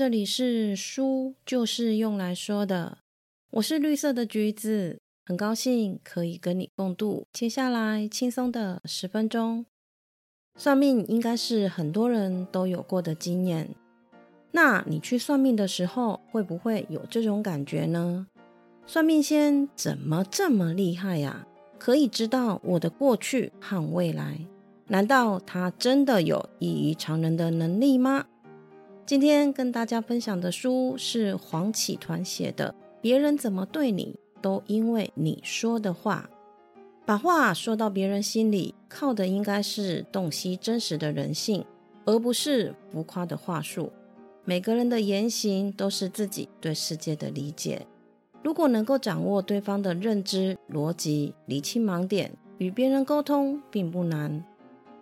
[0.00, 2.96] 这里是书，就是用来说的。
[3.50, 9.66] 我是绿色的橘子，很高兴可以跟你共度接下来轻松的十分钟。
[10.56, 13.74] 算命应该是很多人都有过的经验。
[14.52, 18.26] 那你去算命的时候，会不会有这种感觉呢？
[18.86, 21.46] 算命先怎么这么厉害呀？
[21.78, 24.40] 可以知道我的过去和未来？
[24.86, 28.24] 难道他真的有异于常人的能力吗？
[29.06, 36.30] 今天跟大家分享的书是黄启团写的，《别人怎么对你，都因为你说的话》。
[37.04, 41.64] 把话说到别人心里，靠的应该是洞悉真实的人性，
[42.04, 43.90] 而不是浮夸的话术。
[44.44, 47.86] 每个人的言行都是自己对世界的理解。
[48.44, 54.44] 如果能够掌握对方的认知逻辑，理清盲点，与别人沟通并不难。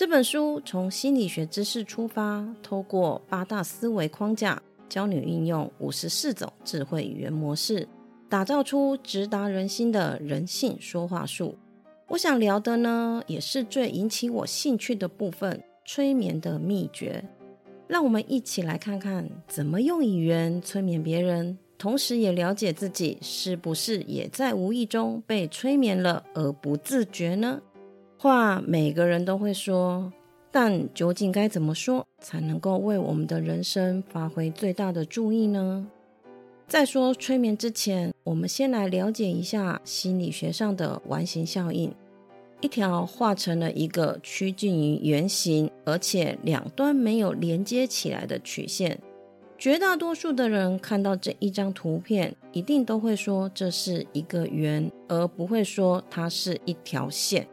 [0.00, 7.86] 这本书从心理学知识出发，透过八大思维框架，教你运用五十四种智慧语言模式，
[8.26, 11.54] 打造出直达人心的人性说话术。
[12.08, 17.22] 我想聊的呢，也是最引起我兴趣的部分——催眠的秘诀。
[17.86, 27.60] 让我们一起来看看，怎么用语言催眠别人，同时也了解自己是不是也在无意中被催眠了而不自觉呢？
[28.22, 30.12] 话每个人都会说，
[30.50, 35.86] 但究竟该怎么说才能够为我们的人生发挥最大的注意呢？
[36.68, 41.90] 在说催眠之前，我们先来了解一下心理学上的完形效应。
[42.60, 49.00] 一条画成了一个趋近于圆形，而且两端没有连接起来的曲线。
[49.56, 57.48] 绝大多数的人看到这一张图片，一定都会说这是一个圆，而不会说它是一条线。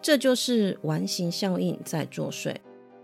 [0.00, 2.54] 这就是完形效应在作祟。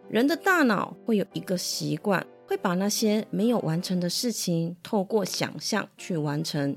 [0.09, 6.77] 人的大脑会有一个习惯，会把那些没有完成的事情透过想象去完成。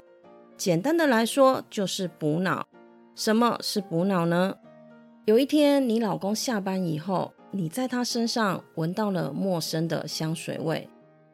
[0.57, 2.67] 简单的来说，就是补脑。
[3.15, 4.55] 什么是补脑呢？
[5.25, 10.87] 有一天，你老公下班以后，你在他身上闻到了陌生的香水味。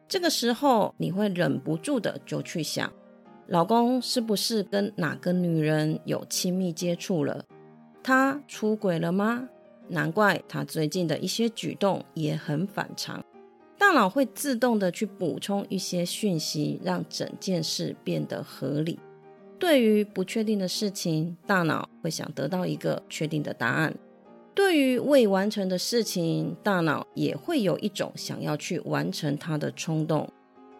[0.07, 2.91] 这个时候，你会忍不住的就去想，
[3.47, 7.45] 老公是不是跟哪个女人有亲密接触了？
[8.03, 9.47] 他出轨了吗？
[9.87, 13.23] 难怪他最近的一些举动也很反常。
[13.77, 18.99] 大脑会自动的去补充一些讯息，让整件事变得合理。
[19.59, 23.91] 对于不确定的事情，大脑会想得到一个确定的答案；
[24.53, 30.29] 对于未完成的事情，大脑也会有一种想要去完成它的冲动。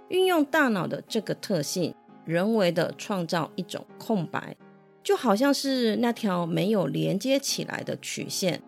[0.10, 1.94] 运用大脑的这个特性，
[2.26, 4.56] 人为的创造一种空白。
[5.04, 8.62] 就好像是那条没有连接起来的曲线，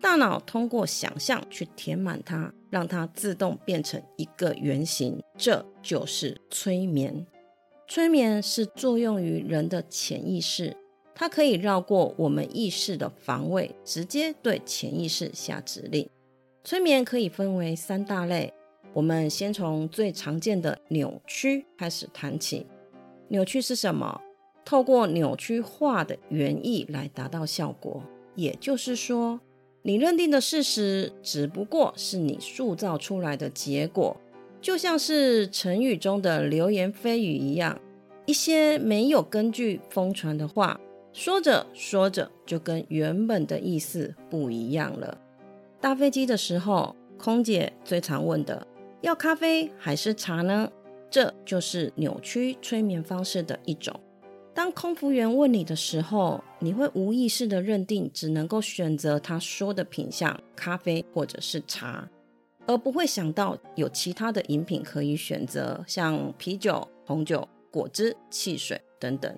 [0.00, 5.20] 大脑通过想象去填满它，让它自动变成一个圆形。
[5.36, 7.26] 这就是催眠。
[7.88, 10.76] 催眠是作用于人的潜意识，
[11.12, 16.08] 它可以绕过我们意识的防卫，直接对潜意识下指令。
[16.62, 18.52] 催眠可以分为三大类，
[18.92, 22.64] 我们先从最常见的扭曲开始谈起。
[23.28, 24.20] 扭曲是什么？
[24.64, 28.02] 透过扭曲化的原意来达到效果，
[28.34, 29.40] 也就是说，
[29.82, 34.16] 你认定的事实只不过是你塑造出来的结果，
[34.60, 37.80] 就像是成语中的流言蜚语一样，
[38.26, 40.78] 一些没有根据疯传的话，
[41.12, 45.18] 说着说着就跟原本的意思不一样了。
[45.80, 48.66] 搭飞机的时候，空姐最常问的
[49.00, 50.70] “要咖啡还是茶呢？”
[51.10, 53.98] 这就是扭曲催眠方式的一种。
[54.60, 62.06] 当空服员问你的时候，你会无意识的认定只能够选择他说的品相，咖啡或者是茶，
[62.66, 69.34] 而不会想到有其他的饮品可以选择，像啤酒、红酒、果汁、汽水等等。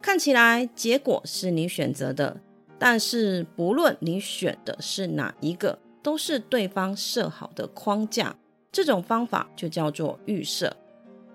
[0.00, 2.40] 看起来结果是你选择的，
[2.78, 8.36] 但是不论你选的是哪一个，都是对方设好的框架。
[8.70, 10.76] 这种方法就叫做预设。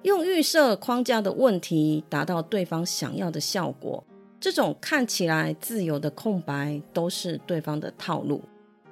[0.04, 4.04] 用预设框架的问题达到对方想要的效果，
[4.40, 8.42] 这种看起来自由的空白都是对方的套路。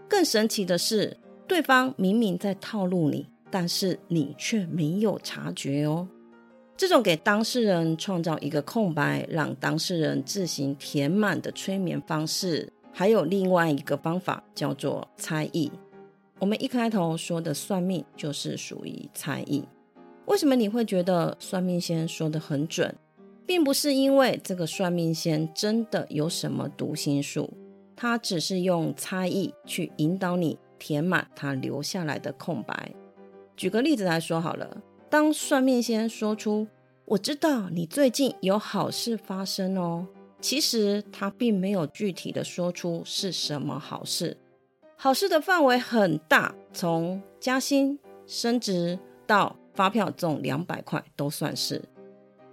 [0.09, 1.15] 更神奇的是，
[1.47, 6.07] 对方明明在套路你，但是你却没有察觉哦。
[6.75, 15.71] 这种给当事人创造一个空白，让当事人自行填满的催眠方式，还有另外一个方法叫做猜疑。
[16.39, 19.63] 我们一开头说的算命就是属于猜疑。
[20.25, 22.93] 为什么你会觉得算命先生说的很准，
[23.45, 27.51] 并不是因为这个算命先生真的有什么读心术，
[27.95, 32.91] 他只是用猜疑去引导你填满他留下来的空白。
[33.55, 36.67] 举个例子来说好了，当算命先生说出
[37.05, 40.07] “我知道你最近有好事发生哦”，
[40.41, 44.35] 其实他并没有具体的说出是什么好事。
[44.97, 51.81] 好事的范围很大，从加薪、升职到发票中两百块都算是。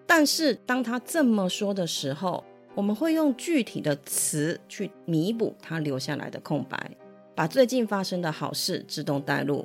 [0.06, 6.90] 但是当他这么说的时候，我们会用具体的词去弥补他留下来的空白，
[7.34, 9.64] 把最近发生的好事自动带入。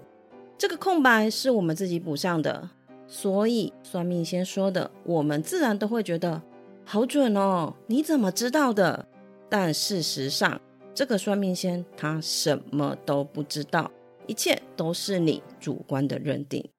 [0.58, 2.70] 这个空白是我们自己补上的，
[3.08, 6.42] 所以算命先说的，我们自然都会觉得
[6.86, 7.74] 好准哦。
[7.88, 9.06] 你怎么知道的？
[9.50, 10.60] 但事实上，
[10.94, 13.92] 这个算命先他什么都不知道，
[14.28, 16.70] 一切都是你主观的认定。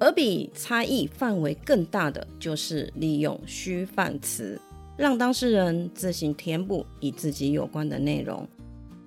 [0.00, 4.58] 而比差异范围更大的，就是利用虚泛词，
[4.96, 8.48] 让当事人自行填补与自己有关的内容。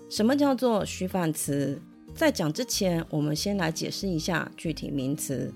[0.07, 1.81] 什么叫做虚泛词？
[2.13, 5.51] 在讲之前，我们先来解释一下具体名词。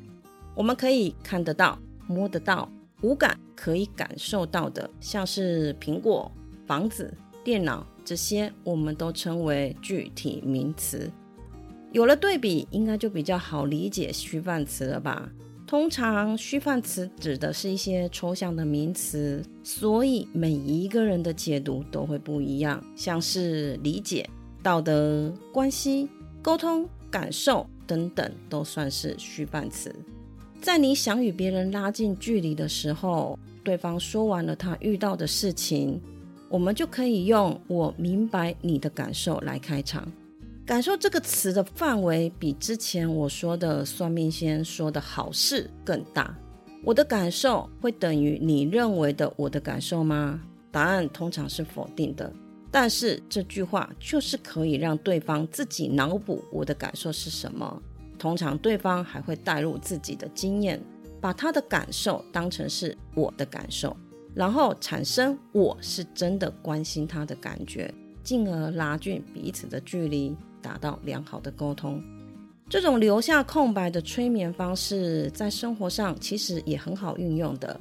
[0.55, 2.67] 我们可以看得到、摸得到、
[3.01, 6.31] 五感可以感受到的，像是苹果、
[6.65, 7.13] 房子、
[7.43, 7.85] 电脑。
[8.03, 11.11] 这些我们都称为具体名词。
[11.91, 15.29] 有了对比，应该就比较好理解虚泛词了吧？
[15.65, 22.81] 通常虚泛词指的是一些抽象的名词，所以每一个人的解读都会不一样。
[22.95, 24.29] 像是理解、
[24.63, 26.07] 道德、关系、
[26.41, 29.93] 沟通、感受等等，都算是虚泛词。
[30.61, 36.01] 在你想与别人拉近距离的时候，对方说完了他遇到的事情。
[36.49, 40.09] 我们就可以用“我明白你的感受”来开场。
[40.67, 46.37] 感受这个词的范围比之前我说的算命先生说的好事更大。
[46.83, 50.41] 我的感受会等于你认为的我的感受吗？
[50.69, 52.29] 答案通常是否定的。
[52.69, 57.81] 但是这句话就是可以让对方自己脑补我的感受是什么。
[58.19, 60.81] 通常对方还会带入自己的经验，
[61.21, 63.95] 把他的感受当成是我的感受。
[64.35, 67.89] 然后产生我是真的关心他的感觉，
[68.27, 72.03] 进而拉近彼此的距离，达到良好的沟通。
[72.67, 77.79] 这种留下空白的催眠方式，在生活上其实也很好运用的，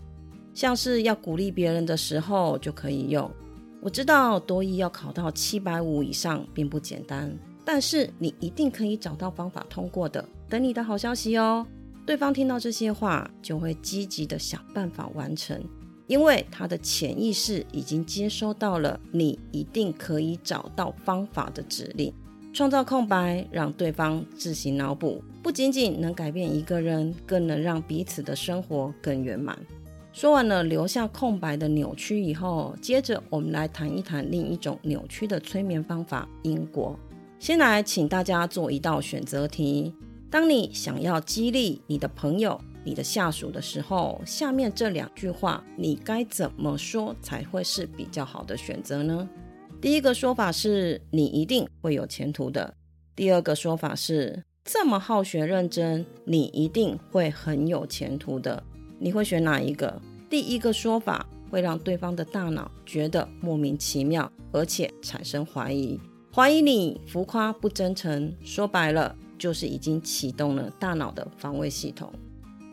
[0.54, 3.28] 像是要鼓励别人的时候就可以用。
[3.82, 10.24] 我知道多一要考到七百五以上并不简单，但是你一定可以找到方法通过的。
[10.48, 11.66] 等你的好消息哦。
[12.06, 15.60] 对方听到这些话，就会积极的想办法完成。
[16.06, 22.12] 因为他的潜意识已经接收到了你一定可以找到方法的指令，
[22.52, 29.58] 创造空白，让对方自行脑补，不仅仅能改变一个人，更能让彼此的生活更圆满。
[30.12, 36.98] 说完了留下空白的扭曲以后，接着我们来谈一谈另一种扭曲的催眠方法——因果。
[37.38, 39.92] 先来请大家做一道选择题：
[40.30, 42.58] 当你想要激励你的朋友。
[42.86, 49.28] 你的下属的时候，下面这两句话你该怎么说才会是比较好的选择呢？
[49.80, 52.72] 第一个说法是你一定会有前途的；
[53.16, 58.62] 第二个说法是这么好学认真，你一定会很有前途的。
[59.00, 60.00] 你会选哪一个？
[60.30, 66.00] 第一个说法会让对方的大脑觉得莫名其妙，而且产生怀疑，
[66.32, 68.32] 怀疑你浮夸不真诚。
[68.44, 72.12] 说白了，就是已经启动了大脑的防卫系统。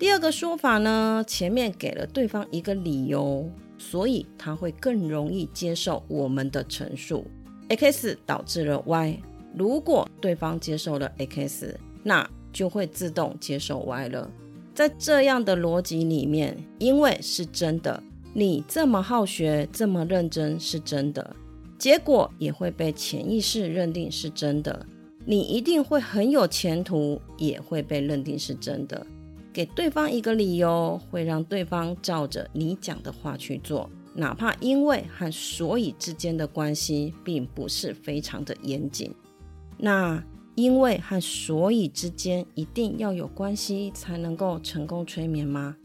[0.03, 7.25] 第二个说法呢，前面给了对方一个理由，所以他会更容易接受我们的陈述。
[7.69, 9.17] X 导致了 Y，
[9.55, 14.29] 如果对方接受了 X，那就会自动接受 Y 了。
[14.75, 21.33] 在这样的逻辑里面，因为是真的，你这么好学，这么认真是真的，
[21.77, 24.85] 结果也会被潜意识认定是真的。
[25.25, 29.07] 你一定会很有前途，也会被认定是真的。
[29.53, 39.13] 给对方一个理由，会让对方照着你讲的话去做，哪怕因为和所以之间的关系并不是非常的严谨。
[39.77, 40.21] 那
[40.55, 45.75] 因为和所以之间一定要有关系才能够成功催眠吗？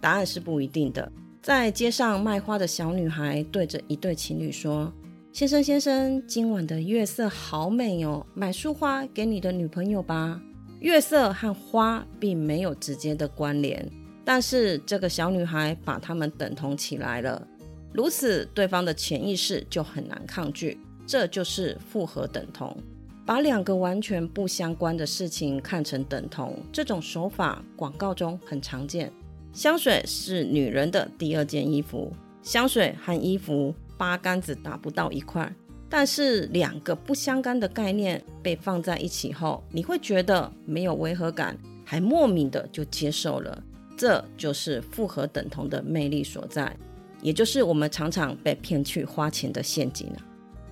[0.00, 1.10] 答案是不一定的。
[1.40, 4.92] 在街上卖花的小女孩对着一对情侣说
[5.32, 10.40] ：“先生，先生，今晚的月色好美哦，买束花给你的女朋友吧。”
[10.84, 13.90] 月色和花并没有直接的关联，
[14.22, 17.48] 但是这个小女孩把它们等同起来了，
[17.94, 20.78] 如此对方的潜意识就很难抗拒。
[21.06, 22.76] 这就是复合等同，
[23.24, 26.54] 把两个完全不相关的事情看成等同。
[26.70, 29.10] 这种手法广告中很常见。
[29.54, 32.12] 香水是女人的第二件衣服，
[32.42, 35.50] 香水和衣服八竿子打不到一块。
[35.88, 43.62] 但是两个不相干的概念被放在一起后，你会觉得没有违和感，还莫名的就接受了。
[43.96, 46.76] 这就是复合等同的魅力所在，
[47.22, 50.16] 也就是我们常常被骗去花钱的陷阱啊。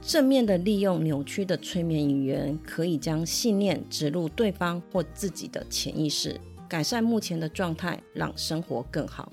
[0.01, 9.31] 正面的利用扭曲的催眠语言，可以将信念植入对方或自己的潜意识，改善目前的状态，让生活更好。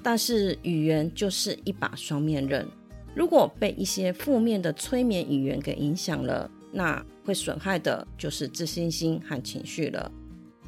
[0.00, 2.64] 但是语言就是一把双面刃，
[3.14, 10.10] 如果被一些负面的催眠语言给影响了，那会损害的就是自信心和情绪了。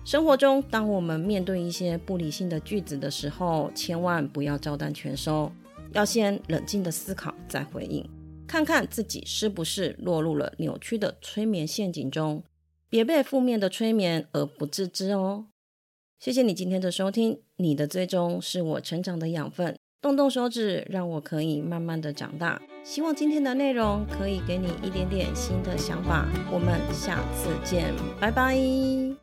[0.04, 5.50] 生活中，当我们面对一些不理性的句子的时候，千万不要照单全收，
[5.92, 8.06] 要先冷静的思考再回应。
[8.46, 12.44] 看看自己是不是落入了扭曲的催眠陷阱中，
[12.90, 15.46] 别被负面的催眠而不自知哦。
[16.18, 19.74] 谢谢你今天的收听，你的追踪是我成长的养分，
[20.04, 22.60] 动动手指让我可以慢慢的长大。
[22.82, 26.26] 希望今天的内容可以给你一点点新的想法。
[26.52, 28.54] 我们下次见，拜拜。